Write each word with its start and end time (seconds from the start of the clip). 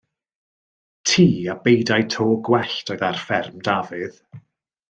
Tŷ 1.09 1.25
a 1.53 1.55
beudai 1.67 1.99
to 2.15 2.25
gwellt 2.49 2.91
oedd 2.95 3.07
ar 3.11 3.19
fferm 3.27 3.57
Dafydd. 3.69 4.15